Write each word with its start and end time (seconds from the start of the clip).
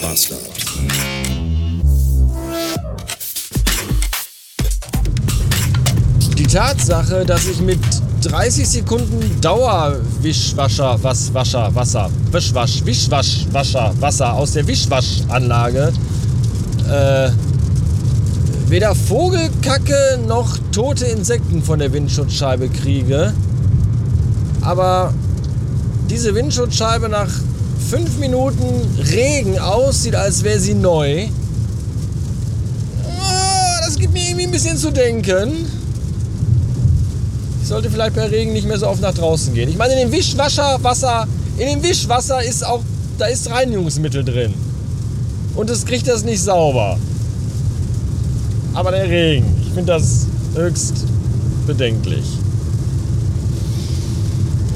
Bastard. 0.00 0.40
Die 6.38 6.46
Tatsache, 6.46 7.24
dass 7.24 7.46
ich 7.46 7.60
mit 7.60 7.78
30 8.22 8.68
Sekunden 8.68 9.40
Dauerwischwascher, 9.40 10.98
was, 11.02 11.32
Wascher, 11.32 11.74
Wasser, 11.74 12.10
Wischwasch, 12.30 12.84
Wischwasch, 12.84 13.46
Wascher, 13.52 13.94
Wasser 14.00 14.34
aus 14.34 14.52
der 14.52 14.66
Wischwaschanlage 14.66 15.92
äh, 16.90 17.30
weder 18.68 18.94
Vogelkacke 18.94 20.20
noch 20.26 20.58
tote 20.72 21.06
Insekten 21.06 21.62
von 21.62 21.78
der 21.78 21.92
Windschutzscheibe 21.92 22.68
kriege. 22.68 23.32
Aber 24.60 25.12
diese 26.08 26.34
Windschutzscheibe 26.34 27.08
nach 27.08 27.30
fünf 27.88 28.18
Minuten 28.18 28.64
Regen 29.12 29.58
aussieht, 29.58 30.14
als 30.14 30.42
wäre 30.44 30.60
sie 30.60 30.74
neu. 30.74 31.26
Ah, 33.18 33.80
Das 33.84 33.96
gibt 33.96 34.12
mir 34.12 34.22
irgendwie 34.24 34.44
ein 34.44 34.50
bisschen 34.50 34.76
zu 34.76 34.90
denken. 34.90 35.66
Ich 37.62 37.68
sollte 37.68 37.90
vielleicht 37.90 38.16
bei 38.16 38.26
Regen 38.26 38.52
nicht 38.52 38.66
mehr 38.66 38.78
so 38.78 38.88
oft 38.88 39.00
nach 39.00 39.14
draußen 39.14 39.54
gehen. 39.54 39.68
Ich 39.68 39.76
meine, 39.76 39.94
in 39.94 40.00
dem 40.00 40.12
Wischwasserwasser, 40.12 41.26
in 41.58 41.68
dem 41.68 41.82
Wischwasser 41.82 42.42
ist 42.42 42.64
auch, 42.66 42.82
da 43.18 43.26
ist 43.26 43.48
Reinigungsmittel 43.50 44.24
drin. 44.24 44.54
Und 45.54 45.70
es 45.70 45.84
kriegt 45.84 46.08
das 46.08 46.24
nicht 46.24 46.42
sauber. 46.42 46.98
Aber 48.74 48.90
der 48.92 49.08
Regen, 49.08 49.46
ich 49.62 49.72
finde 49.72 49.92
das 49.92 50.26
höchst 50.54 51.04
bedenklich. 51.66 52.24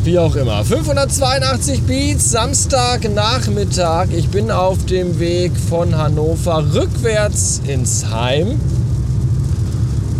Wie 0.04 0.18
auch 0.18 0.36
immer. 0.36 0.62
582 0.62 1.84
Beats, 1.84 2.30
Samstagnachmittag. 2.30 4.08
Ich 4.14 4.28
bin 4.28 4.50
auf 4.50 4.84
dem 4.84 5.18
Weg 5.18 5.52
von 5.56 5.96
Hannover 5.96 6.62
rückwärts 6.74 7.62
ins 7.66 8.10
Heim. 8.10 8.60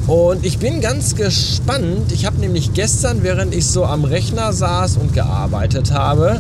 Und 0.07 0.47
ich 0.47 0.59
bin 0.59 0.81
ganz 0.81 1.17
gespannt. 1.17 2.13
Ich 2.13 2.25
habe 2.25 2.41
nämlich 2.41 2.73
gestern, 2.73 3.23
während 3.23 3.55
ich 3.55 3.67
so 3.67 3.85
am 3.85 4.05
Rechner 4.05 4.55
saß 4.55 4.97
und 4.97 5.13
gearbeitet 5.13 5.93
habe, 5.93 6.39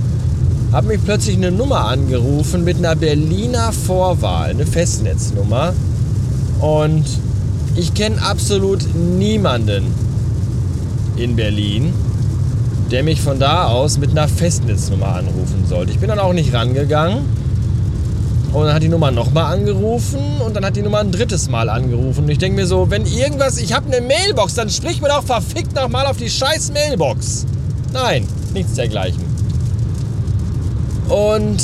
hat 0.73 0.86
mich 0.86 1.05
plötzlich 1.05 1.36
eine 1.36 1.53
Nummer 1.53 1.86
angerufen 1.86 2.64
mit 2.64 2.79
einer 2.79 2.97
Berliner 2.97 3.73
Vorwahl, 3.73 4.51
eine 4.51 4.64
Festnetznummer. 4.64 5.75
Und 6.62 7.05
ich 7.77 7.92
kenne 7.92 8.23
absolut 8.23 8.86
niemanden 8.95 9.84
in 11.17 11.36
Berlin, 11.36 11.92
der 12.95 13.03
mich 13.03 13.20
von 13.20 13.41
da 13.41 13.67
aus 13.67 13.98
mit 13.98 14.12
einer 14.12 14.28
Festnetznummer 14.28 15.17
anrufen 15.17 15.64
sollte. 15.69 15.91
Ich 15.91 15.98
bin 15.98 16.09
dann 16.09 16.20
auch 16.20 16.33
nicht 16.33 16.55
rangegangen. 16.55 17.25
Und 18.53 18.67
dann 18.67 18.73
hat 18.73 18.84
die 18.84 18.89
Nummer 18.89 19.11
nochmal 19.11 19.53
angerufen 19.53 20.20
und 20.47 20.55
dann 20.55 20.64
hat 20.64 20.77
die 20.77 20.83
Nummer 20.83 21.01
ein 21.01 21.11
drittes 21.11 21.48
Mal 21.48 21.69
angerufen. 21.69 22.23
Und 22.23 22.31
ich 22.31 22.39
denke 22.39 22.55
mir 22.55 22.69
so, 22.69 22.91
wenn 22.91 23.05
irgendwas, 23.05 23.59
ich 23.59 23.73
habe 23.73 23.92
eine 23.92 24.01
Mailbox, 24.01 24.55
dann 24.55 24.70
sprich 24.70 25.03
mir 25.03 25.09
doch 25.09 25.25
verfickt 25.25 25.75
nochmal 25.75 26.06
auf 26.06 26.19
die 26.19 26.31
scheiß 26.31 26.73
Mailbox. 26.73 27.47
Nein, 27.92 28.28
nichts 28.53 28.75
dergleichen. 28.75 29.25
Und 31.08 31.61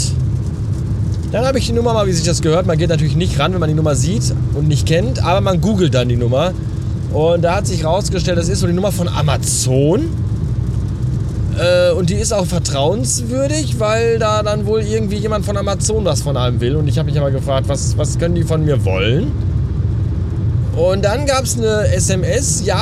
dann 1.31 1.47
habe 1.47 1.61
ich 1.61 1.67
die 1.67 1.75
Nummer 1.75 1.95
mal, 1.95 2.09
wie 2.09 2.13
sich 2.13 2.25
das 2.25 2.43
gehört. 2.43 2.67
Man 2.67 2.77
geht 2.77 2.89
natürlich 2.89 3.15
nicht 3.15 3.39
ran, 3.39 3.53
wenn 3.53 3.61
man 3.61 3.69
die 3.69 3.77
Nummer 3.77 3.95
sieht 3.95 4.35
und 4.55 4.67
nicht 4.67 4.85
kennt, 4.85 5.23
aber 5.23 5.41
man 5.43 5.61
googelt 5.61 5.95
dann 5.95 6.09
die 6.09 6.17
Nummer. 6.17 6.55
Und 7.13 7.43
da 7.43 7.55
hat 7.55 7.69
sich 7.69 7.85
rausgestellt, 7.85 8.37
das 8.37 8.49
ist 8.49 8.59
so 8.59 8.67
die 8.67 8.73
Nummer 8.73 8.91
von 8.91 9.07
Amazon. 9.07 10.30
Äh, 11.61 11.93
und 11.93 12.09
die 12.09 12.15
ist 12.15 12.33
auch 12.33 12.47
vertrauenswürdig, 12.47 13.79
weil 13.79 14.19
da 14.19 14.43
dann 14.43 14.65
wohl 14.65 14.81
irgendwie 14.81 15.17
jemand 15.17 15.45
von 15.45 15.59
Amazon 15.59 16.05
was 16.07 16.23
von 16.23 16.37
einem 16.37 16.61
will. 16.61 16.77
Und 16.77 16.89
ich 16.89 16.99
habe 16.99 17.11
mich 17.11 17.19
aber 17.19 17.31
gefragt, 17.31 17.69
was, 17.69 17.99
was 17.99 18.19
können 18.19 18.35
die 18.35 18.45
von 18.45 18.65
mir 18.65 18.83
wollen? 18.85 19.31
Und 20.75 21.05
dann 21.05 21.27
gab 21.27 21.45
es 21.45 21.59
eine 21.59 21.93
SMS, 21.93 22.65
ja, 22.65 22.81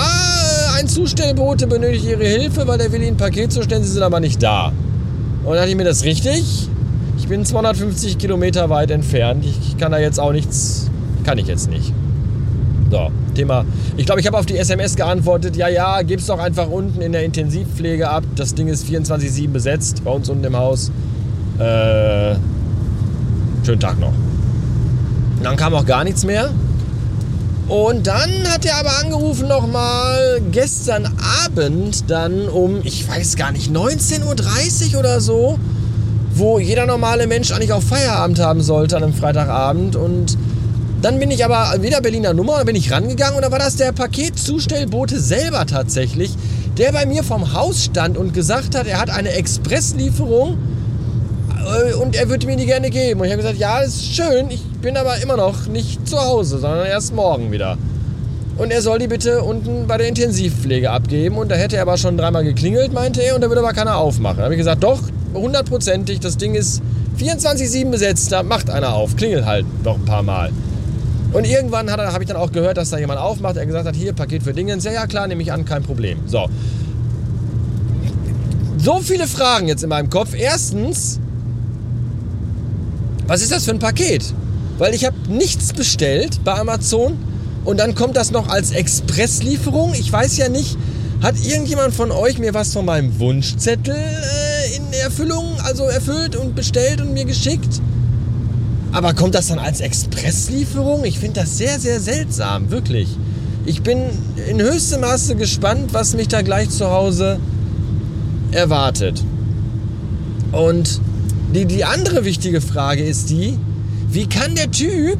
ein 0.76 0.86
Zustellbote 0.86 1.66
benötigt 1.66 2.04
Ihre 2.04 2.24
Hilfe, 2.24 2.68
weil 2.68 2.78
der 2.78 2.92
will 2.92 3.00
Ihnen 3.00 3.14
ein 3.14 3.16
Paket 3.16 3.50
zustellen, 3.50 3.82
Sie 3.82 3.90
sind 3.90 4.02
aber 4.02 4.20
nicht 4.20 4.40
da. 4.40 4.68
Und 4.68 5.46
dann 5.46 5.54
dachte 5.56 5.70
ich 5.70 5.76
mir, 5.76 5.84
das 5.84 6.04
richtig. 6.04 6.68
Ich 7.18 7.26
bin 7.26 7.44
250 7.44 8.18
Kilometer 8.18 8.70
weit 8.70 8.92
entfernt. 8.92 9.44
Ich 9.44 9.76
kann 9.78 9.90
da 9.90 9.98
jetzt 9.98 10.20
auch 10.20 10.32
nichts, 10.32 10.88
kann 11.24 11.38
ich 11.38 11.48
jetzt 11.48 11.68
nicht. 11.68 11.92
So, 12.90 13.10
Thema. 13.34 13.64
Ich 13.96 14.06
glaube, 14.06 14.20
ich 14.20 14.26
habe 14.26 14.38
auf 14.38 14.46
die 14.46 14.56
SMS 14.56 14.96
geantwortet, 14.96 15.56
ja, 15.56 15.68
ja, 15.68 16.02
gib's 16.02 16.26
doch 16.26 16.38
einfach 16.38 16.68
unten 16.68 17.02
in 17.02 17.12
der 17.12 17.24
Intensivpflege 17.24 18.08
ab. 18.08 18.24
Das 18.34 18.54
Ding 18.54 18.68
ist 18.68 18.86
24-7 18.86 19.48
besetzt 19.48 20.02
bei 20.04 20.10
uns 20.10 20.28
unten 20.28 20.44
im 20.44 20.56
Haus. 20.56 20.90
Äh, 21.58 22.36
schönen 23.64 23.80
Tag 23.80 24.00
noch. 24.00 24.12
Und 25.36 25.44
dann 25.44 25.56
kam 25.56 25.74
auch 25.74 25.84
gar 25.84 26.04
nichts 26.04 26.24
mehr. 26.24 26.50
Und 27.68 28.06
dann 28.06 28.30
hat 28.48 28.64
er 28.64 28.78
aber 28.78 28.98
angerufen 29.04 29.46
nochmal 29.46 30.40
gestern 30.50 31.06
Abend 31.44 32.10
dann 32.10 32.48
um, 32.48 32.80
ich 32.84 33.06
weiß 33.06 33.36
gar 33.36 33.52
nicht, 33.52 33.70
19.30 33.70 34.94
Uhr 34.94 35.00
oder 35.00 35.20
so, 35.20 35.58
wo 36.34 36.58
jeder 36.58 36.86
normale 36.86 37.26
Mensch 37.26 37.52
eigentlich 37.52 37.74
auch 37.74 37.82
Feierabend 37.82 38.38
haben 38.38 38.62
sollte 38.62 38.96
an 38.96 39.02
einem 39.02 39.12
Freitagabend. 39.12 39.96
Und 39.96 40.38
dann 41.02 41.20
bin 41.20 41.30
ich 41.30 41.44
aber 41.44 41.80
wieder 41.82 42.00
Berliner 42.00 42.34
Nummer, 42.34 42.64
bin 42.64 42.74
ich 42.74 42.90
rangegangen 42.90 43.36
und 43.36 43.42
da 43.42 43.52
war 43.52 43.58
das 43.58 43.76
der 43.76 43.92
Paketzustellbote 43.92 45.20
selber 45.20 45.64
tatsächlich, 45.66 46.32
der 46.76 46.92
bei 46.92 47.06
mir 47.06 47.22
vom 47.22 47.52
Haus 47.52 47.84
stand 47.84 48.16
und 48.16 48.34
gesagt 48.34 48.76
hat, 48.76 48.86
er 48.86 49.00
hat 49.00 49.10
eine 49.10 49.30
Expresslieferung 49.30 50.58
äh, 51.66 51.94
und 51.94 52.16
er 52.16 52.28
würde 52.28 52.46
mir 52.46 52.56
die 52.56 52.66
gerne 52.66 52.90
geben. 52.90 53.20
Und 53.20 53.26
ich 53.26 53.32
habe 53.32 53.42
gesagt, 53.42 53.58
ja, 53.58 53.78
ist 53.78 54.04
schön, 54.04 54.50
ich 54.50 54.62
bin 54.82 54.96
aber 54.96 55.18
immer 55.22 55.36
noch 55.36 55.66
nicht 55.66 56.08
zu 56.08 56.18
Hause, 56.18 56.58
sondern 56.58 56.86
erst 56.86 57.14
morgen 57.14 57.52
wieder. 57.52 57.78
Und 58.56 58.72
er 58.72 58.82
soll 58.82 58.98
die 58.98 59.06
bitte 59.06 59.42
unten 59.42 59.86
bei 59.86 59.98
der 59.98 60.08
Intensivpflege 60.08 60.90
abgeben. 60.90 61.36
Und 61.36 61.48
da 61.48 61.54
hätte 61.54 61.76
er 61.76 61.82
aber 61.82 61.96
schon 61.96 62.16
dreimal 62.16 62.42
geklingelt, 62.42 62.92
meinte 62.92 63.22
er, 63.22 63.36
und 63.36 63.40
da 63.40 63.48
würde 63.48 63.60
aber 63.60 63.72
keiner 63.72 63.96
aufmachen. 63.96 64.38
Da 64.38 64.44
habe 64.44 64.54
ich 64.54 64.58
gesagt, 64.58 64.82
doch, 64.82 65.00
hundertprozentig, 65.32 66.18
das 66.18 66.38
Ding 66.38 66.56
ist 66.56 66.82
24-7 67.20 67.90
besetzt, 67.90 68.32
da 68.32 68.42
macht 68.42 68.68
einer 68.68 68.94
auf, 68.94 69.16
klingelt 69.16 69.44
halt 69.44 69.64
noch 69.84 69.94
ein 69.94 70.04
paar 70.04 70.24
Mal. 70.24 70.50
Und 71.32 71.44
irgendwann 71.44 71.90
habe 71.90 72.22
ich 72.22 72.28
dann 72.28 72.38
auch 72.38 72.52
gehört, 72.52 72.78
dass 72.78 72.90
da 72.90 72.98
jemand 72.98 73.20
aufmacht, 73.20 73.56
der 73.56 73.66
gesagt 73.66 73.86
hat, 73.86 73.94
hier, 73.94 74.12
Paket 74.12 74.42
für 74.42 74.54
Dingens. 74.54 74.84
Ja, 74.84 74.92
ja, 74.92 75.06
klar, 75.06 75.26
nehme 75.26 75.42
ich 75.42 75.52
an, 75.52 75.64
kein 75.64 75.82
Problem. 75.82 76.18
So. 76.26 76.48
So 78.78 79.00
viele 79.00 79.26
Fragen 79.26 79.68
jetzt 79.68 79.82
in 79.82 79.90
meinem 79.90 80.08
Kopf. 80.08 80.34
Erstens, 80.34 81.20
was 83.26 83.42
ist 83.42 83.52
das 83.52 83.64
für 83.64 83.72
ein 83.72 83.78
Paket? 83.78 84.32
Weil 84.78 84.94
ich 84.94 85.04
habe 85.04 85.16
nichts 85.28 85.72
bestellt 85.72 86.40
bei 86.44 86.54
Amazon 86.54 87.18
und 87.64 87.78
dann 87.78 87.94
kommt 87.94 88.16
das 88.16 88.30
noch 88.30 88.48
als 88.48 88.70
Expresslieferung. 88.70 89.92
Ich 89.94 90.10
weiß 90.10 90.38
ja 90.38 90.48
nicht, 90.48 90.78
hat 91.22 91.34
irgendjemand 91.44 91.92
von 91.92 92.10
euch 92.10 92.38
mir 92.38 92.54
was 92.54 92.72
von 92.72 92.84
meinem 92.84 93.18
Wunschzettel 93.18 93.94
äh, 93.94 94.76
in 94.76 94.92
Erfüllung, 94.92 95.58
also 95.64 95.84
erfüllt 95.84 96.36
und 96.36 96.54
bestellt 96.54 97.00
und 97.00 97.12
mir 97.12 97.24
geschickt? 97.24 97.82
Aber 98.92 99.14
kommt 99.14 99.34
das 99.34 99.48
dann 99.48 99.58
als 99.58 99.80
Expresslieferung? 99.80 101.04
Ich 101.04 101.18
finde 101.18 101.40
das 101.40 101.58
sehr, 101.58 101.78
sehr 101.78 102.00
seltsam, 102.00 102.70
wirklich. 102.70 103.08
Ich 103.66 103.82
bin 103.82 104.04
in 104.48 104.60
höchstem 104.62 105.02
Maße 105.02 105.36
gespannt, 105.36 105.92
was 105.92 106.14
mich 106.14 106.28
da 106.28 106.42
gleich 106.42 106.70
zu 106.70 106.90
Hause 106.90 107.38
erwartet. 108.50 109.22
Und 110.52 111.00
die, 111.54 111.66
die 111.66 111.84
andere 111.84 112.24
wichtige 112.24 112.60
Frage 112.60 113.04
ist 113.04 113.28
die, 113.28 113.58
wie 114.10 114.26
kann 114.26 114.54
der 114.54 114.70
Typ 114.70 115.18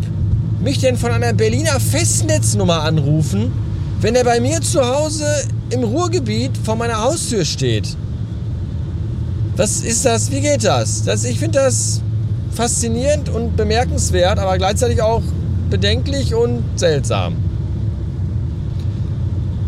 mich 0.62 0.78
denn 0.78 0.96
von 0.96 1.10
einer 1.10 1.34
Berliner 1.34 1.78
Festnetznummer 1.78 2.82
anrufen, 2.82 3.52
wenn 4.00 4.14
er 4.14 4.24
bei 4.24 4.40
mir 4.40 4.62
zu 4.62 4.80
Hause 4.80 5.26
im 5.70 5.84
Ruhrgebiet 5.84 6.52
vor 6.64 6.76
meiner 6.76 7.02
Haustür 7.02 7.44
steht? 7.44 7.96
Was 9.56 9.80
ist 9.82 10.04
das? 10.04 10.30
Wie 10.30 10.40
geht 10.40 10.64
das? 10.64 11.02
das 11.02 11.24
ich 11.24 11.38
finde 11.38 11.58
das 11.58 12.00
faszinierend 12.58 13.28
und 13.28 13.56
bemerkenswert, 13.56 14.40
aber 14.40 14.58
gleichzeitig 14.58 15.00
auch 15.00 15.22
bedenklich 15.70 16.34
und 16.34 16.64
seltsam. 16.74 17.36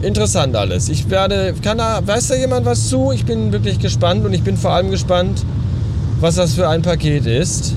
Interessant 0.02 0.56
alles. 0.56 0.88
Ich 0.88 1.08
werde, 1.08 1.54
kann 1.62 1.78
da, 1.78 2.00
weiß 2.04 2.28
da 2.28 2.34
jemand 2.34 2.66
was 2.66 2.88
zu? 2.88 3.12
Ich 3.12 3.24
bin 3.24 3.52
wirklich 3.52 3.78
gespannt 3.78 4.24
und 4.24 4.32
ich 4.32 4.42
bin 4.42 4.56
vor 4.56 4.72
allem 4.72 4.90
gespannt, 4.90 5.44
was 6.18 6.34
das 6.34 6.54
für 6.54 6.68
ein 6.68 6.82
Paket 6.82 7.26
ist. 7.26 7.74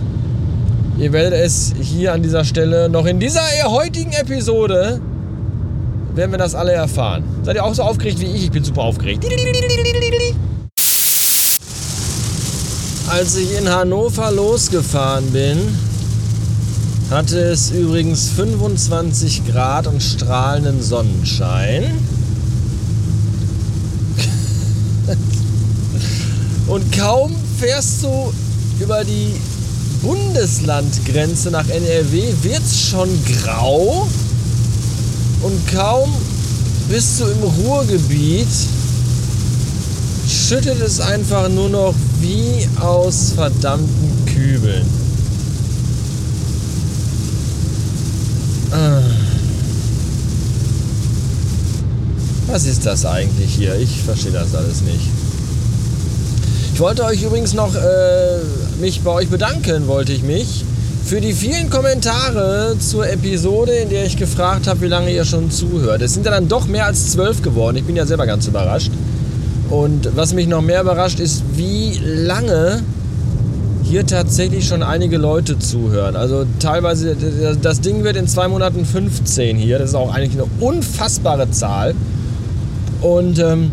Ihr 0.97 1.13
werdet 1.13 1.33
es 1.33 1.75
hier 1.79 2.13
an 2.13 2.23
dieser 2.23 2.43
Stelle 2.43 2.89
noch 2.89 3.05
in 3.05 3.19
dieser 3.19 3.43
heutigen 3.67 4.13
Episode 4.13 4.99
werden 6.15 6.31
wir 6.31 6.39
das 6.39 6.55
alle 6.55 6.71
erfahren. 6.71 7.23
Seid 7.43 7.55
ihr 7.55 7.63
auch 7.63 7.73
so 7.75 7.83
aufgeregt 7.83 8.19
wie 8.19 8.25
ich? 8.25 8.45
Ich 8.45 8.51
bin 8.51 8.63
super 8.63 8.81
aufgeregt. 8.81 9.25
Als 13.13 13.35
ich 13.35 13.55
in 13.55 13.69
Hannover 13.69 14.31
losgefahren 14.31 15.29
bin, 15.31 15.59
hatte 17.11 17.37
es 17.37 17.69
übrigens 17.69 18.29
25 18.29 19.45
Grad 19.45 19.85
und 19.85 20.01
strahlenden 20.01 20.81
Sonnenschein. 20.81 21.91
Und 26.67 26.91
kaum 26.91 27.35
fährst 27.59 28.01
du 28.01 28.33
über 28.79 29.03
die 29.03 29.35
Bundeslandgrenze 30.01 31.51
nach 31.51 31.67
NRW 31.69 32.33
wird 32.41 32.63
es 32.63 32.89
schon 32.89 33.09
grau 33.43 34.07
und 35.43 35.67
kaum 35.71 36.11
bist 36.89 37.19
du 37.19 37.25
im 37.25 37.43
Ruhrgebiet, 37.43 38.47
schüttet 40.27 40.81
es 40.81 40.99
einfach 40.99 41.47
nur 41.49 41.69
noch 41.69 41.93
wie 42.23 42.65
aus 42.79 43.33
verdammten 43.35 44.25
Kübeln. 44.33 44.85
Ah. 48.71 49.01
Was 52.47 52.65
ist 52.65 52.85
das 52.85 53.05
eigentlich 53.05 53.53
hier? 53.53 53.75
Ich 53.75 54.01
verstehe 54.03 54.31
das 54.31 54.55
alles 54.55 54.81
nicht. 54.83 55.09
Ich 56.73 56.79
wollte 56.79 57.03
euch 57.03 57.21
übrigens 57.21 57.53
noch 57.53 57.75
äh, 57.75 58.39
mich 58.79 59.01
bei 59.01 59.11
euch 59.11 59.27
bedanken, 59.27 59.87
wollte 59.87 60.13
ich 60.13 60.23
mich, 60.23 60.63
für 61.03 61.19
die 61.19 61.33
vielen 61.33 61.69
Kommentare 61.69 62.77
zur 62.79 63.09
Episode, 63.09 63.73
in 63.73 63.89
der 63.89 64.05
ich 64.05 64.15
gefragt 64.15 64.67
habe, 64.67 64.79
wie 64.79 64.87
lange 64.87 65.11
ihr 65.11 65.25
schon 65.25 65.51
zuhört. 65.51 66.01
Es 66.01 66.13
sind 66.13 66.25
ja 66.25 66.31
dann 66.31 66.47
doch 66.47 66.67
mehr 66.67 66.85
als 66.85 67.11
zwölf 67.11 67.41
geworden. 67.41 67.75
Ich 67.75 67.83
bin 67.83 67.97
ja 67.97 68.05
selber 68.05 68.25
ganz 68.25 68.47
überrascht. 68.47 68.91
Und 69.69 70.15
was 70.15 70.33
mich 70.33 70.47
noch 70.47 70.61
mehr 70.61 70.81
überrascht, 70.81 71.19
ist, 71.19 71.43
wie 71.55 71.99
lange 72.03 72.81
hier 73.83 74.05
tatsächlich 74.05 74.67
schon 74.67 74.81
einige 74.81 75.17
Leute 75.17 75.59
zuhören. 75.59 76.15
Also 76.15 76.45
teilweise, 76.59 77.15
das 77.61 77.81
Ding 77.81 78.03
wird 78.03 78.15
in 78.15 78.27
zwei 78.27 78.47
Monaten 78.47 78.85
15 78.85 79.57
hier. 79.57 79.77
Das 79.79 79.89
ist 79.89 79.95
auch 79.95 80.13
eigentlich 80.13 80.33
eine 80.33 80.49
unfassbare 80.59 81.51
Zahl. 81.51 81.93
Und 83.01 83.39
ähm, 83.39 83.71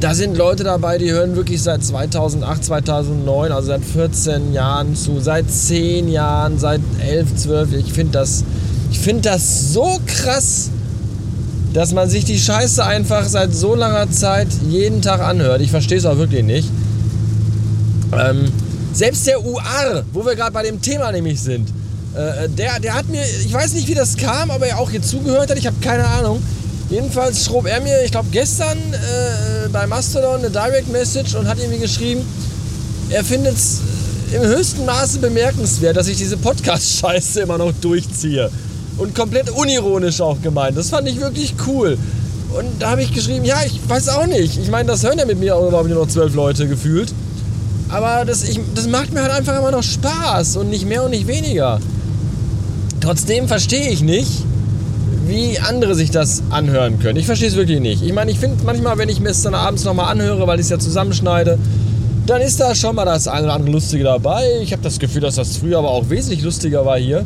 da 0.00 0.14
sind 0.14 0.36
Leute 0.36 0.62
dabei, 0.62 0.96
die 0.98 1.10
hören 1.10 1.34
wirklich 1.34 1.60
seit 1.60 1.82
2008, 1.82 2.64
2009, 2.64 3.50
also 3.50 3.68
seit 3.68 3.84
14 3.84 4.52
Jahren 4.52 4.94
zu, 4.94 5.18
seit 5.20 5.50
10 5.50 6.08
Jahren, 6.08 6.58
seit 6.58 6.80
11, 7.04 7.36
12. 7.36 7.72
Ich 7.74 7.92
finde 7.92 8.12
das, 8.12 8.44
find 8.92 9.26
das 9.26 9.72
so 9.72 9.98
krass, 10.06 10.70
dass 11.72 11.92
man 11.92 12.08
sich 12.08 12.24
die 12.24 12.38
Scheiße 12.38 12.84
einfach 12.84 13.26
seit 13.28 13.54
so 13.54 13.74
langer 13.74 14.10
Zeit 14.10 14.48
jeden 14.68 15.02
Tag 15.02 15.20
anhört. 15.20 15.60
Ich 15.60 15.70
verstehe 15.70 15.98
es 15.98 16.06
auch 16.06 16.16
wirklich 16.16 16.44
nicht. 16.44 16.68
Ähm, 18.18 18.50
selbst 18.92 19.26
der 19.26 19.44
UR, 19.44 20.04
wo 20.12 20.24
wir 20.24 20.34
gerade 20.34 20.52
bei 20.52 20.62
dem 20.62 20.80
Thema 20.80 21.12
nämlich 21.12 21.40
sind, 21.40 21.68
äh, 22.14 22.48
der, 22.48 22.80
der 22.80 22.94
hat 22.94 23.08
mir, 23.08 23.22
ich 23.22 23.52
weiß 23.52 23.74
nicht, 23.74 23.86
wie 23.86 23.94
das 23.94 24.16
kam, 24.16 24.50
aber 24.50 24.66
er 24.66 24.78
auch 24.78 24.90
hier 24.90 25.02
zugehört 25.02 25.50
hat, 25.50 25.58
ich 25.58 25.66
habe 25.66 25.76
keine 25.80 26.06
Ahnung. 26.06 26.42
Jedenfalls 26.90 27.44
schrob 27.44 27.66
er 27.66 27.82
mir, 27.82 28.02
ich 28.02 28.10
glaube 28.10 28.28
gestern 28.32 28.78
äh, 28.78 29.68
bei 29.70 29.86
Mastodon 29.86 30.38
eine 30.38 30.50
Direct 30.50 30.90
Message 30.90 31.34
und 31.34 31.46
hat 31.46 31.58
irgendwie 31.58 31.80
geschrieben, 31.80 32.22
er 33.10 33.22
findet 33.22 33.56
es 33.56 33.80
im 34.32 34.42
höchsten 34.42 34.84
Maße 34.86 35.18
bemerkenswert, 35.18 35.96
dass 35.96 36.08
ich 36.08 36.16
diese 36.16 36.36
Podcast-Scheiße 36.38 37.40
immer 37.40 37.58
noch 37.58 37.72
durchziehe. 37.80 38.50
Und 38.98 39.14
komplett 39.14 39.50
unironisch 39.50 40.20
auch 40.20 40.40
gemeint. 40.42 40.76
Das 40.76 40.90
fand 40.90 41.08
ich 41.08 41.20
wirklich 41.20 41.54
cool. 41.66 41.96
Und 42.56 42.66
da 42.80 42.90
habe 42.90 43.02
ich 43.02 43.12
geschrieben, 43.12 43.44
ja, 43.44 43.56
ich 43.64 43.80
weiß 43.88 44.08
auch 44.08 44.26
nicht. 44.26 44.58
Ich 44.58 44.70
meine, 44.70 44.88
das 44.88 45.04
hören 45.04 45.18
ja 45.18 45.24
mit 45.24 45.38
mir 45.38 45.54
auch 45.56 45.70
nur 45.70 45.82
noch 45.82 46.08
zwölf 46.08 46.34
Leute 46.34 46.66
gefühlt. 46.66 47.12
Aber 47.88 48.24
das, 48.24 48.42
ich, 48.42 48.60
das 48.74 48.86
macht 48.88 49.12
mir 49.12 49.22
halt 49.22 49.32
einfach 49.32 49.58
immer 49.58 49.70
noch 49.70 49.82
Spaß 49.82 50.56
und 50.56 50.70
nicht 50.70 50.86
mehr 50.86 51.04
und 51.04 51.10
nicht 51.10 51.26
weniger. 51.26 51.80
Trotzdem 53.00 53.48
verstehe 53.48 53.88
ich 53.90 54.02
nicht, 54.02 54.44
wie 55.26 55.58
andere 55.58 55.94
sich 55.94 56.10
das 56.10 56.42
anhören 56.50 56.98
können. 56.98 57.18
Ich 57.18 57.26
verstehe 57.26 57.48
es 57.48 57.56
wirklich 57.56 57.80
nicht. 57.80 58.02
Ich 58.02 58.12
meine, 58.12 58.30
ich 58.30 58.38
finde 58.38 58.64
manchmal, 58.64 58.98
wenn 58.98 59.08
ich 59.08 59.20
mir 59.20 59.30
es 59.30 59.42
dann 59.42 59.54
abends 59.54 59.84
nochmal 59.84 60.10
anhöre, 60.10 60.46
weil 60.46 60.58
ich 60.58 60.64
es 60.64 60.70
ja 60.70 60.78
zusammenschneide, 60.78 61.58
dann 62.26 62.42
ist 62.42 62.60
da 62.60 62.74
schon 62.74 62.96
mal 62.96 63.04
das 63.04 63.28
eine 63.28 63.44
oder 63.44 63.54
andere 63.54 63.72
Lustige 63.72 64.04
dabei. 64.04 64.44
Ich 64.62 64.72
habe 64.72 64.82
das 64.82 64.98
Gefühl, 64.98 65.22
dass 65.22 65.36
das 65.36 65.56
früher 65.56 65.78
aber 65.78 65.90
auch 65.90 66.10
wesentlich 66.10 66.42
lustiger 66.42 66.84
war 66.84 66.98
hier. 66.98 67.24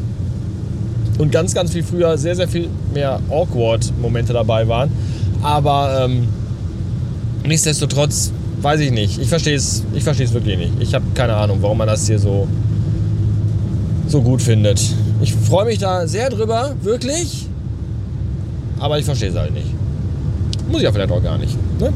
Und 1.18 1.30
ganz, 1.30 1.54
ganz 1.54 1.72
viel 1.72 1.82
früher 1.82 2.16
sehr, 2.16 2.34
sehr 2.34 2.48
viel 2.48 2.68
mehr 2.92 3.20
Awkward-Momente 3.30 4.32
dabei 4.32 4.66
waren. 4.66 4.90
Aber 5.42 6.04
ähm, 6.04 6.28
nichtsdestotrotz 7.44 8.32
weiß 8.62 8.80
ich 8.80 8.90
nicht. 8.90 9.18
Ich 9.18 9.28
verstehe 9.28 9.56
es 9.56 9.82
ich 9.94 10.04
wirklich 10.06 10.58
nicht. 10.58 10.72
Ich 10.80 10.94
habe 10.94 11.04
keine 11.14 11.34
Ahnung, 11.34 11.58
warum 11.60 11.78
man 11.78 11.88
das 11.88 12.06
hier 12.06 12.18
so, 12.18 12.46
so 14.06 14.22
gut 14.22 14.40
findet. 14.40 14.80
Ich 15.20 15.34
freue 15.34 15.66
mich 15.66 15.78
da 15.78 16.06
sehr 16.06 16.30
drüber, 16.30 16.74
wirklich. 16.82 17.46
Aber 18.78 18.98
ich 18.98 19.04
verstehe 19.04 19.30
es 19.30 19.36
halt 19.36 19.52
nicht. 19.52 19.68
Muss 20.68 20.78
ich 20.78 20.84
ja 20.84 20.92
vielleicht 20.92 21.12
auch 21.12 21.22
gar 21.22 21.38
nicht. 21.38 21.56
Ne? 21.80 21.92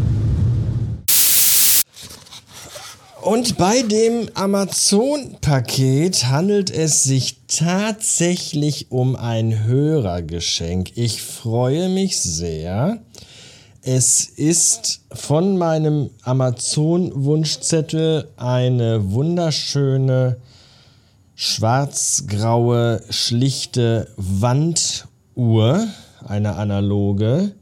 Und 3.27 3.59
bei 3.59 3.83
dem 3.83 4.31
Amazon-Paket 4.35 6.27
handelt 6.27 6.71
es 6.71 7.03
sich 7.03 7.41
tatsächlich 7.49 8.93
um 8.93 9.17
ein 9.17 9.65
Hörergeschenk. 9.65 10.97
Ich 10.97 11.23
freue 11.23 11.89
mich 11.89 12.21
sehr. 12.21 13.03
Es 13.83 14.27
ist 14.27 15.01
von 15.13 15.59
meinem 15.59 16.11
Amazon-Wunschzettel 16.23 18.29
eine 18.37 19.11
wunderschöne 19.11 20.37
schwarz-graue, 21.35 23.03
schlichte 23.11 24.07
Wanduhr 24.17 25.85
eine 26.25 26.55
analoge. 26.55 27.57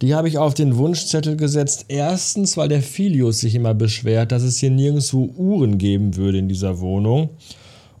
Die 0.00 0.14
habe 0.14 0.28
ich 0.28 0.38
auf 0.38 0.54
den 0.54 0.76
Wunschzettel 0.76 1.36
gesetzt. 1.36 1.86
Erstens, 1.88 2.56
weil 2.56 2.68
der 2.68 2.82
Filius 2.82 3.40
sich 3.40 3.54
immer 3.54 3.74
beschwert, 3.74 4.30
dass 4.30 4.42
es 4.42 4.58
hier 4.58 4.70
nirgendwo 4.70 5.24
Uhren 5.36 5.78
geben 5.78 6.16
würde 6.16 6.38
in 6.38 6.48
dieser 6.48 6.80
Wohnung. 6.80 7.30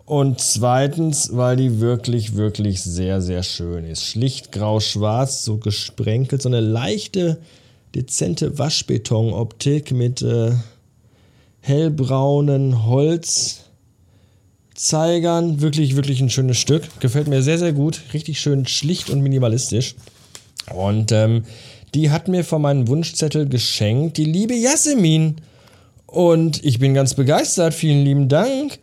Und 0.04 0.40
zweitens, 0.40 1.36
weil 1.36 1.56
die 1.56 1.80
wirklich, 1.80 2.36
wirklich 2.36 2.80
sehr, 2.80 3.20
sehr 3.20 3.42
schön 3.42 3.84
ist. 3.84 4.06
Schlicht 4.06 4.52
grau-schwarz, 4.52 5.44
so 5.44 5.58
gesprenkelt, 5.58 6.40
so 6.40 6.48
eine 6.48 6.60
leichte, 6.60 7.38
dezente 7.94 8.58
Waschbetonoptik 8.58 9.92
mit 9.92 10.22
äh, 10.22 10.52
hellbraunen 11.60 12.86
Holzzeigern. 12.86 15.60
Wirklich, 15.60 15.96
wirklich 15.96 16.22
ein 16.22 16.30
schönes 16.30 16.56
Stück. 16.56 16.84
Gefällt 17.00 17.26
mir 17.26 17.42
sehr, 17.42 17.58
sehr 17.58 17.74
gut. 17.74 18.00
Richtig 18.14 18.40
schön 18.40 18.66
schlicht 18.66 19.10
und 19.10 19.20
minimalistisch. 19.20 19.94
Und 20.74 21.12
ähm, 21.12 21.44
die 21.94 22.10
hat 22.10 22.28
mir 22.28 22.44
von 22.44 22.62
meinem 22.62 22.88
Wunschzettel 22.88 23.48
geschenkt, 23.48 24.16
die 24.16 24.24
liebe 24.24 24.54
Jasmin. 24.54 25.36
Und 26.06 26.64
ich 26.64 26.78
bin 26.78 26.94
ganz 26.94 27.14
begeistert. 27.14 27.74
Vielen 27.74 28.04
lieben 28.04 28.28
Dank. 28.28 28.78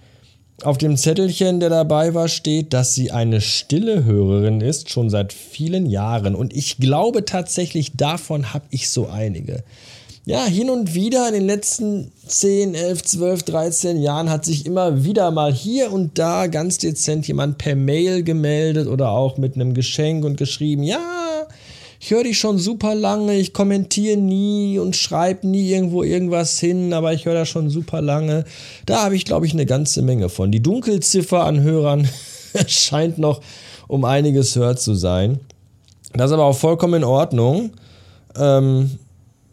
Auf 0.64 0.78
dem 0.78 0.96
Zettelchen, 0.96 1.60
der 1.60 1.70
dabei 1.70 2.14
war, 2.14 2.30
steht, 2.30 2.72
dass 2.72 2.96
sie 2.96 3.12
eine 3.12 3.42
stille 3.42 4.06
Hörerin 4.06 4.62
ist, 4.62 4.90
schon 4.90 5.10
seit 5.10 5.34
vielen 5.34 5.86
Jahren. 5.86 6.34
Und 6.34 6.56
ich 6.56 6.78
glaube 6.78 7.26
tatsächlich, 7.26 7.98
davon 7.98 8.54
habe 8.54 8.66
ich 8.70 8.90
so 8.90 9.08
einige. 9.08 9.64
Ja, 10.28 10.46
hin 10.46 10.72
und 10.72 10.96
wieder 10.96 11.28
in 11.28 11.36
den 11.36 11.46
letzten 11.46 12.12
10, 12.26 12.74
11, 12.74 13.04
12, 13.04 13.44
13 13.44 14.02
Jahren 14.02 14.32
hat 14.32 14.44
sich 14.44 14.66
immer 14.66 15.04
wieder 15.04 15.30
mal 15.30 15.54
hier 15.54 15.92
und 15.92 16.18
da 16.18 16.48
ganz 16.48 16.80
dezent 16.80 17.28
jemand 17.28 17.60
per 17.60 17.76
Mail 17.76 18.24
gemeldet 18.24 18.88
oder 18.88 19.12
auch 19.12 19.38
mit 19.38 19.54
einem 19.54 19.76
Geschenk 19.76 20.26
und 20.26 20.38
geschrieben, 20.38 20.82
ja, 20.82 21.00
ich 22.06 22.12
höre 22.12 22.22
dich 22.22 22.38
schon 22.38 22.60
super 22.60 22.94
lange, 22.94 23.36
ich 23.36 23.52
kommentiere 23.52 24.16
nie 24.16 24.78
und 24.78 24.96
schreibe 24.96 25.48
nie 25.48 25.72
irgendwo 25.72 26.04
irgendwas 26.04 26.60
hin, 26.60 26.94
aber 26.94 27.14
ich 27.14 27.26
höre 27.26 27.34
das 27.34 27.50
schon 27.50 27.72
super 27.72 28.00
lange. 28.00 28.46
Da 28.86 29.06
habe 29.06 29.16
ich, 29.16 29.26
glaube 29.26 29.48
ich, 29.48 29.54
eine 29.54 29.66
ganze 29.66 30.04
Menge 30.04 30.30
von. 30.30 30.52
Die 30.52 30.62
Dunkelziffer 30.62 31.44
an 31.44 31.64
Hörern 31.64 32.08
scheint 32.68 33.18
noch 33.18 33.42
um 33.88 34.06
einiges 34.06 34.56
höher 34.56 34.76
zu 34.76 34.94
sein. 34.94 35.40
Das 36.14 36.30
ist 36.30 36.34
aber 36.34 36.46
auch 36.46 36.56
vollkommen 36.56 36.94
in 36.94 37.04
Ordnung. 37.04 37.72
Ähm, 38.38 39.00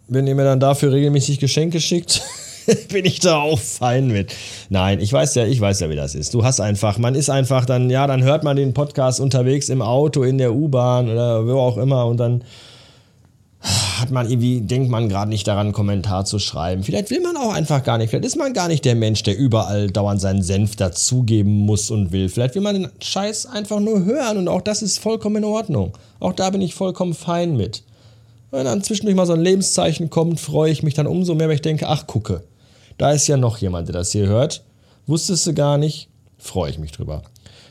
wenn 0.09 0.27
ihr 0.27 0.35
mir 0.35 0.45
dann 0.45 0.61
dafür 0.61 0.93
regelmäßig 0.93 1.39
Geschenke 1.39 1.81
schickt, 1.81 2.21
bin 2.89 3.05
ich 3.05 3.21
da 3.21 3.37
auch 3.41 3.59
fein 3.59 4.09
mit. 4.09 4.35
Nein, 4.69 5.01
ich 5.01 5.13
weiß 5.13 5.35
ja, 5.35 5.45
ich 5.47 5.61
weiß 5.61 5.81
ja, 5.81 5.91
wie 5.91 5.97
das 5.97 6.15
ist. 6.15 6.35
Du 6.35 6.45
hast 6.45 6.61
einfach, 6.61 6.99
man 6.99 7.15
ist 7.15 7.31
einfach 7.31 7.65
dann, 7.65 7.91
ja, 7.91 8.07
dann 8.07 8.23
hört 8.23 8.45
man 8.45 8.57
den 8.57 8.75
Podcast 8.75 9.21
unterwegs 9.21 9.69
im 9.69 9.83
Auto, 9.83 10.23
in 10.23 10.39
der 10.39 10.55
U-Bahn 10.55 11.09
oder 11.09 11.47
wo 11.47 11.59
auch 11.59 11.77
immer 11.77 12.07
und 12.07 12.19
dann 12.19 12.45
hat 14.01 14.11
man 14.11 14.29
irgendwie, 14.29 14.61
denkt 14.61 14.91
man 14.91 15.09
gerade 15.09 15.31
nicht 15.31 15.47
daran, 15.47 15.67
einen 15.67 15.73
Kommentar 15.73 16.25
zu 16.25 16.41
schreiben. 16.41 16.83
Vielleicht 16.83 17.11
will 17.11 17.21
man 17.21 17.37
auch 17.37 17.53
einfach 17.53 17.85
gar 17.85 17.99
nicht. 17.99 18.11
Vielleicht 18.11 18.25
ist 18.25 18.37
man 18.37 18.53
gar 18.53 18.67
nicht 18.67 18.85
der 18.85 18.97
Mensch, 18.97 19.23
der 19.23 19.39
überall 19.39 19.89
dauernd 19.89 20.21
seinen 20.21 20.43
Senf 20.43 20.75
dazugeben 20.75 21.53
muss 21.53 21.91
und 21.91 22.11
will. 22.11 22.29
Vielleicht 22.29 22.57
will 22.57 22.63
man 22.63 22.75
den 22.75 22.89
Scheiß 23.01 23.47
einfach 23.47 23.79
nur 23.79 24.05
hören 24.05 24.39
und 24.39 24.49
auch 24.49 24.63
das 24.63 24.83
ist 24.83 24.99
vollkommen 24.99 25.37
in 25.37 25.45
Ordnung. 25.45 25.97
Auch 26.19 26.33
da 26.33 26.51
bin 26.51 26.61
ich 26.61 26.75
vollkommen 26.75 27.15
fein 27.15 27.57
mit. 27.57 27.85
Wenn 28.51 28.65
dann 28.65 28.83
zwischendurch 28.83 29.17
mal 29.17 29.27
so 29.27 29.33
ein 29.33 29.41
Lebenszeichen 29.41 30.11
kommt, 30.11 30.41
freue 30.41 30.73
ich 30.73 30.83
mich 30.83 30.95
dann 30.95 31.07
umso 31.07 31.35
mehr, 31.35 31.49
weil 31.49 31.55
ich 31.55 31.63
denke, 31.63 31.89
ach 31.89 32.07
gucke, 32.07 32.43
da 33.03 33.11
ist 33.11 33.27
ja 33.27 33.37
noch 33.37 33.59
jemand, 33.59 33.89
der 33.89 33.95
das 33.95 34.13
hier 34.13 34.29
hört. 34.29 34.63
Wusstest 35.09 35.45
du 35.49 35.55
gar 35.55 35.77
nicht? 35.77 36.09
Freue 36.39 36.71
ich 36.71 36.79
mich 36.79 36.93
drüber. 36.93 37.25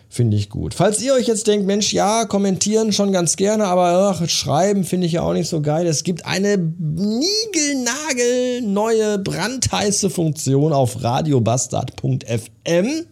Finde 0.09 0.35
ich 0.35 0.49
gut. 0.49 0.73
Falls 0.73 1.01
ihr 1.01 1.13
euch 1.13 1.25
jetzt 1.25 1.47
denkt, 1.47 1.65
Mensch, 1.65 1.93
ja, 1.93 2.25
kommentieren 2.25 2.91
schon 2.91 3.13
ganz 3.13 3.37
gerne, 3.37 3.63
aber 3.63 4.13
ach, 4.13 4.27
schreiben 4.27 4.83
finde 4.83 5.07
ich 5.07 5.13
ja 5.13 5.21
auch 5.21 5.31
nicht 5.31 5.47
so 5.47 5.61
geil. 5.61 5.87
Es 5.87 6.03
gibt 6.03 6.25
eine 6.25 6.57
niegelnagel 6.57 8.63
neue, 8.63 9.19
brandheiße 9.19 10.09
Funktion 10.09 10.73
auf 10.73 11.01
radiobastard.fm. 11.01 13.05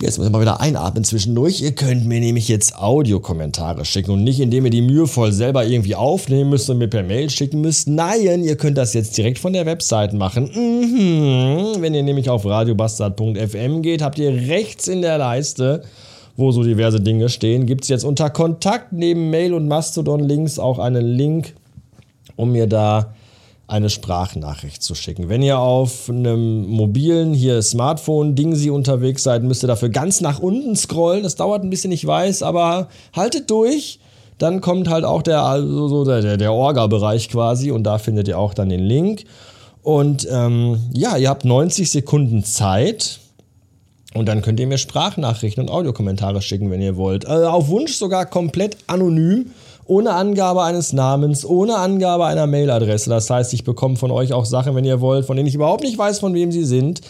Jetzt 0.00 0.18
muss 0.18 0.26
ich 0.26 0.32
mal 0.32 0.40
wieder 0.40 0.60
einatmen 0.60 1.04
zwischendurch. 1.04 1.60
Ihr 1.60 1.72
könnt 1.72 2.06
mir 2.06 2.20
nämlich 2.20 2.48
jetzt 2.48 2.76
Audiokommentare 2.76 3.84
schicken 3.84 4.12
und 4.12 4.24
nicht 4.24 4.40
indem 4.40 4.64
ihr 4.64 4.70
die 4.70 4.82
mühevoll 4.82 5.32
selber 5.32 5.64
irgendwie 5.64 5.94
aufnehmen 5.94 6.50
müsst 6.50 6.68
und 6.70 6.78
mir 6.78 6.88
per 6.88 7.02
Mail 7.02 7.30
schicken 7.30 7.60
müsst. 7.60 7.88
Nein, 7.88 8.44
ihr 8.44 8.56
könnt 8.56 8.78
das 8.78 8.94
jetzt 8.94 9.16
direkt 9.16 9.38
von 9.38 9.52
der 9.52 9.66
Website 9.66 10.12
machen. 10.12 10.44
Mhm. 10.44 11.80
Wenn 11.80 11.94
ihr 11.94 12.02
nämlich 12.02 12.28
auf 12.28 12.44
radiobastard.fm 12.44 13.82
geht, 13.82 14.02
habt 14.02 14.18
ihr 14.18 14.32
rechts 14.32 14.88
in 14.88 15.02
der 15.02 15.18
Leiste 15.18 15.82
wo 16.36 16.50
so 16.50 16.62
diverse 16.62 17.00
Dinge 17.00 17.28
stehen, 17.28 17.66
gibt 17.66 17.84
es 17.84 17.88
jetzt 17.88 18.04
unter 18.04 18.30
Kontakt 18.30 18.92
neben 18.92 19.30
Mail 19.30 19.54
und 19.54 19.68
Mastodon-Links 19.68 20.58
auch 20.58 20.78
einen 20.78 21.04
Link, 21.04 21.54
um 22.36 22.52
mir 22.52 22.66
da 22.66 23.14
eine 23.66 23.90
Sprachnachricht 23.90 24.82
zu 24.82 24.94
schicken. 24.94 25.28
Wenn 25.28 25.42
ihr 25.42 25.58
auf 25.58 26.08
einem 26.08 26.66
mobilen, 26.66 27.32
hier 27.32 27.62
Smartphone-Ding 27.62 28.54
Sie 28.54 28.70
unterwegs 28.70 29.22
seid, 29.22 29.42
müsst 29.42 29.64
ihr 29.64 29.68
dafür 29.68 29.88
ganz 29.88 30.20
nach 30.20 30.40
unten 30.40 30.76
scrollen. 30.76 31.22
Das 31.22 31.36
dauert 31.36 31.62
ein 31.62 31.70
bisschen, 31.70 31.92
ich 31.92 32.06
weiß, 32.06 32.42
aber 32.42 32.88
haltet 33.14 33.50
durch. 33.50 33.98
Dann 34.38 34.60
kommt 34.60 34.88
halt 34.88 35.04
auch 35.04 35.22
der, 35.22 35.42
also 35.42 35.88
so 35.88 36.04
der, 36.04 36.36
der 36.36 36.52
Orga-Bereich 36.52 37.28
quasi 37.28 37.70
und 37.70 37.84
da 37.84 37.98
findet 37.98 38.28
ihr 38.28 38.38
auch 38.38 38.54
dann 38.54 38.68
den 38.68 38.80
Link. 38.80 39.24
Und 39.82 40.26
ähm, 40.30 40.78
ja, 40.92 41.16
ihr 41.16 41.28
habt 41.28 41.44
90 41.44 41.90
Sekunden 41.90 42.44
Zeit. 42.44 43.20
Und 44.14 44.26
dann 44.26 44.42
könnt 44.42 44.60
ihr 44.60 44.66
mir 44.66 44.78
Sprachnachrichten 44.78 45.62
und 45.62 45.70
Audiokommentare 45.70 46.42
schicken, 46.42 46.70
wenn 46.70 46.82
ihr 46.82 46.96
wollt. 46.96 47.26
Also 47.26 47.48
auf 47.48 47.68
Wunsch 47.68 47.94
sogar 47.94 48.26
komplett 48.26 48.76
anonym 48.86 49.46
ohne 49.86 50.12
Angabe 50.14 50.62
eines 50.62 50.92
Namens, 50.92 51.44
ohne 51.44 51.76
Angabe 51.76 52.26
einer 52.26 52.46
Mailadresse. 52.46 53.10
Das 53.10 53.28
heißt, 53.28 53.52
ich 53.52 53.64
bekomme 53.64 53.96
von 53.96 54.10
euch 54.10 54.32
auch 54.32 54.44
Sachen, 54.44 54.74
wenn 54.74 54.84
ihr 54.84 55.00
wollt, 55.00 55.26
von 55.26 55.36
denen 55.36 55.48
ich 55.48 55.54
überhaupt 55.54 55.82
nicht 55.82 55.98
weiß, 55.98 56.20
von 56.20 56.34
wem 56.34 56.52
sie 56.52 56.64
sind. 56.64 57.00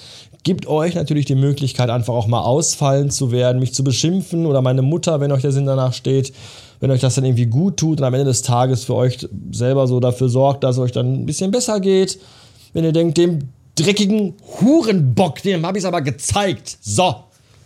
Gibt 0.42 0.66
euch 0.66 0.94
natürlich 0.94 1.26
die 1.26 1.35
Möglichkeit, 1.35 1.90
einfach 1.90 2.14
auch 2.14 2.26
mal 2.26 2.40
ausfallen 2.40 3.11
zu 3.11 3.30
werden, 3.30 3.61
mich 3.61 3.75
zu 3.75 3.85
beschimpfen 3.85 4.47
oder 4.47 4.62
meine 4.62 4.82
Mutter, 4.82 5.21
wenn 5.21 5.32
euch 5.32 5.42
der 5.42 5.52
Sinn 5.52 5.66
danach 5.66 5.92
steht, 5.92 6.32
wenn 6.80 6.90
euch 6.90 7.00
das 7.00 7.14
dann 7.14 7.25
irgendwie 7.25 7.47
gut 7.47 7.76
tut 7.76 8.00
und 8.00 8.06
am 8.06 8.14
Ende 8.14 8.25
des 8.26 8.42
Tages 8.42 8.85
für 8.85 8.94
euch 8.94 9.28
selber 9.52 9.87
so 9.87 10.00
dafür 10.00 10.28
sorgt, 10.28 10.64
dass 10.64 10.76
es 10.76 10.82
euch 10.82 10.92
dann 10.92 11.12
ein 11.12 11.26
bisschen 11.26 11.50
besser 11.50 11.78
geht. 11.78 12.18
Wenn 12.73 12.85
ihr 12.85 12.92
denkt, 12.92 13.18
dem 13.18 13.50
dreckigen 13.75 14.35
Hurenbock, 14.61 15.43
dem 15.43 15.67
habe 15.67 15.79
ich 15.79 15.85
es 15.85 15.88
aber 15.88 16.02
gezeigt. 16.02 16.79
So, 16.81 17.14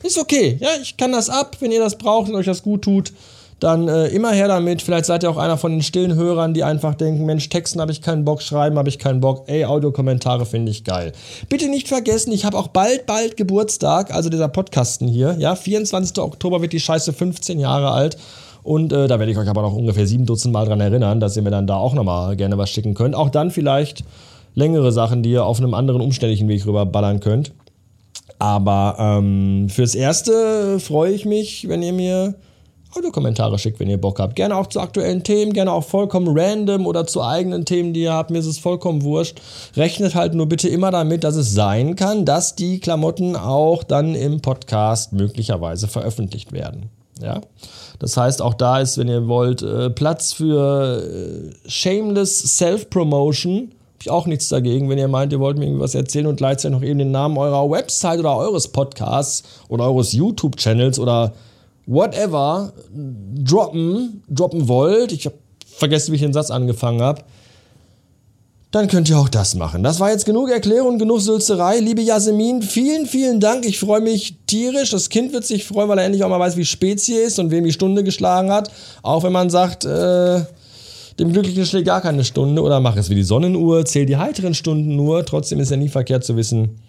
ist 0.02 0.18
okay. 0.18 0.56
Ja, 0.60 0.70
ich 0.80 0.96
kann 0.96 1.12
das 1.12 1.28
ab, 1.28 1.56
wenn 1.60 1.72
ihr 1.72 1.80
das 1.80 1.98
braucht 1.98 2.28
und 2.28 2.36
euch 2.36 2.46
das 2.46 2.62
gut 2.62 2.82
tut 2.82 3.12
dann 3.60 3.88
äh, 3.88 4.08
immer 4.08 4.32
her 4.32 4.48
damit. 4.48 4.82
Vielleicht 4.82 5.06
seid 5.06 5.22
ihr 5.22 5.30
auch 5.30 5.38
einer 5.38 5.56
von 5.56 5.72
den 5.72 5.82
stillen 5.82 6.14
Hörern, 6.14 6.52
die 6.52 6.62
einfach 6.62 6.94
denken, 6.94 7.24
Mensch, 7.24 7.48
Texten 7.48 7.80
habe 7.80 7.90
ich 7.90 8.02
keinen 8.02 8.24
Bock, 8.24 8.42
schreiben 8.42 8.76
habe 8.76 8.88
ich 8.88 8.98
keinen 8.98 9.20
Bock. 9.20 9.44
Ey, 9.46 9.64
Audiokommentare 9.64 10.44
finde 10.44 10.70
ich 10.70 10.84
geil. 10.84 11.12
Bitte 11.48 11.68
nicht 11.68 11.88
vergessen, 11.88 12.32
ich 12.32 12.44
habe 12.44 12.58
auch 12.58 12.68
bald, 12.68 13.06
bald 13.06 13.36
Geburtstag, 13.36 14.12
also 14.12 14.28
dieser 14.28 14.48
Podcasten 14.48 15.08
hier. 15.08 15.36
Ja, 15.38 15.56
24. 15.56 16.18
Oktober 16.18 16.60
wird 16.60 16.72
die 16.72 16.80
Scheiße 16.80 17.12
15 17.12 17.58
Jahre 17.58 17.92
alt. 17.92 18.18
Und 18.62 18.92
äh, 18.92 19.06
da 19.06 19.18
werde 19.18 19.30
ich 19.30 19.38
euch 19.38 19.48
aber 19.48 19.62
noch 19.62 19.74
ungefähr 19.74 20.06
sieben 20.06 20.26
Dutzend 20.26 20.52
Mal 20.52 20.66
dran 20.66 20.80
erinnern, 20.80 21.20
dass 21.20 21.36
ihr 21.36 21.42
mir 21.42 21.52
dann 21.52 21.68
da 21.68 21.76
auch 21.76 21.94
nochmal 21.94 22.36
gerne 22.36 22.58
was 22.58 22.68
schicken 22.68 22.94
könnt. 22.94 23.14
Auch 23.14 23.30
dann 23.30 23.52
vielleicht 23.52 24.02
längere 24.56 24.90
Sachen, 24.90 25.22
die 25.22 25.30
ihr 25.30 25.44
auf 25.44 25.58
einem 25.58 25.74
anderen 25.74 26.00
umständlichen 26.00 26.48
Weg 26.48 26.66
rüberballern 26.66 27.20
könnt. 27.20 27.52
Aber 28.40 28.96
ähm, 28.98 29.68
fürs 29.68 29.94
Erste 29.94 30.80
freue 30.80 31.12
ich 31.12 31.24
mich, 31.24 31.68
wenn 31.68 31.82
ihr 31.82 31.92
mir 31.92 32.34
Audiokommentare 32.94 33.58
schickt, 33.58 33.78
wenn 33.78 33.90
ihr 33.90 34.00
Bock 34.00 34.18
habt. 34.18 34.36
Gerne 34.36 34.56
auch 34.56 34.68
zu 34.68 34.80
aktuellen 34.80 35.22
Themen, 35.22 35.52
gerne 35.52 35.72
auch 35.72 35.84
vollkommen 35.84 36.28
random 36.36 36.86
oder 36.86 37.06
zu 37.06 37.22
eigenen 37.22 37.64
Themen, 37.66 37.92
die 37.92 38.02
ihr 38.02 38.12
habt. 38.12 38.30
Mir 38.30 38.38
ist 38.38 38.46
es 38.46 38.58
vollkommen 38.58 39.02
wurscht. 39.02 39.40
Rechnet 39.76 40.14
halt 40.14 40.34
nur 40.34 40.46
bitte 40.46 40.68
immer 40.68 40.90
damit, 40.90 41.22
dass 41.24 41.36
es 41.36 41.52
sein 41.52 41.96
kann, 41.96 42.24
dass 42.24 42.56
die 42.56 42.80
Klamotten 42.80 43.36
auch 43.36 43.84
dann 43.84 44.14
im 44.14 44.40
Podcast 44.40 45.12
möglicherweise 45.12 45.88
veröffentlicht 45.88 46.52
werden. 46.52 46.88
Ja? 47.20 47.42
Das 47.98 48.16
heißt, 48.16 48.40
auch 48.40 48.54
da 48.54 48.80
ist, 48.80 48.96
wenn 48.98 49.08
ihr 49.08 49.28
wollt, 49.28 49.62
äh, 49.62 49.90
Platz 49.90 50.32
für 50.32 51.02
äh, 51.02 51.68
shameless 51.68 52.56
Self-Promotion. 52.56 53.72
Habe 53.96 54.02
ich 54.02 54.10
auch 54.10 54.26
nichts 54.26 54.50
dagegen, 54.50 54.90
wenn 54.90 54.98
ihr 54.98 55.08
meint, 55.08 55.32
ihr 55.32 55.40
wollt 55.40 55.56
mir 55.56 55.64
irgendwas 55.64 55.94
erzählen 55.94 56.26
und 56.26 56.36
gleichzeitig 56.36 56.78
noch 56.78 56.86
eben 56.86 56.98
den 56.98 57.12
Namen 57.12 57.38
eurer 57.38 57.70
Website 57.70 58.18
oder 58.18 58.36
eures 58.36 58.68
Podcasts 58.68 59.42
oder 59.70 59.84
eures 59.84 60.12
YouTube-Channels 60.12 60.98
oder 60.98 61.32
whatever 61.86 62.74
droppen, 63.42 64.22
droppen 64.28 64.68
wollt, 64.68 65.12
ich 65.12 65.24
habe 65.24 65.36
vergessen, 65.64 66.12
wie 66.12 66.16
ich 66.16 66.22
den 66.22 66.34
Satz 66.34 66.50
angefangen 66.50 67.00
habe, 67.00 67.22
dann 68.70 68.86
könnt 68.86 69.08
ihr 69.08 69.18
auch 69.18 69.30
das 69.30 69.54
machen. 69.54 69.82
Das 69.82 69.98
war 69.98 70.10
jetzt 70.10 70.26
genug 70.26 70.50
Erklärung, 70.50 70.98
genug 70.98 71.22
Sülzerei. 71.22 71.78
Liebe 71.78 72.02
Jasmin, 72.02 72.60
vielen, 72.60 73.06
vielen 73.06 73.40
Dank. 73.40 73.64
Ich 73.64 73.78
freue 73.78 74.02
mich 74.02 74.36
tierisch. 74.46 74.90
Das 74.90 75.08
Kind 75.08 75.32
wird 75.32 75.46
sich 75.46 75.64
freuen, 75.64 75.88
weil 75.88 75.96
er 75.96 76.04
endlich 76.04 76.22
auch 76.22 76.28
mal 76.28 76.38
weiß, 76.38 76.58
wie 76.58 76.66
spät 76.66 77.00
hier 77.00 77.22
ist 77.22 77.38
und 77.38 77.50
wem 77.50 77.64
die 77.64 77.72
Stunde 77.72 78.04
geschlagen 78.04 78.52
hat. 78.52 78.70
Auch 79.02 79.22
wenn 79.22 79.32
man 79.32 79.48
sagt, 79.48 79.86
äh, 79.86 80.42
dem 81.18 81.32
Glücklichen 81.32 81.64
schlägt 81.64 81.86
gar 81.86 82.00
keine 82.00 82.24
Stunde 82.24 82.62
oder 82.62 82.80
mach 82.80 82.96
es 82.96 83.08
wie 83.10 83.14
die 83.14 83.22
Sonnenuhr, 83.22 83.84
zähl 83.84 84.06
die 84.06 84.16
heiteren 84.16 84.54
Stunden 84.54 84.96
nur. 84.96 85.24
Trotzdem 85.24 85.60
ist 85.60 85.70
ja 85.70 85.76
nie 85.76 85.88
verkehrt 85.88 86.24
zu 86.24 86.36
wissen, 86.36 86.80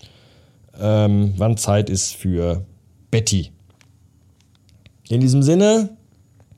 ähm, 0.79 1.33
wann 1.37 1.57
Zeit 1.57 1.89
ist 1.89 2.13
für 2.13 2.65
Betty. 3.09 3.51
In 5.09 5.21
diesem 5.21 5.41
Sinne, 5.41 5.89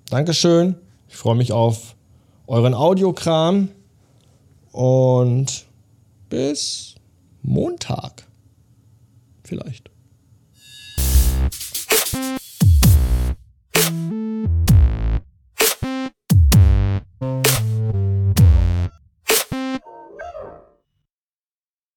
Dankeschön. 0.09 0.75
Ich 1.07 1.15
freue 1.15 1.35
mich 1.35 1.51
auf 1.51 1.95
euren 2.47 2.73
Audiokram 2.73 3.69
und 4.71 5.65
bis 6.29 6.95
Montag. 7.43 8.27
Vielleicht. 9.43 9.88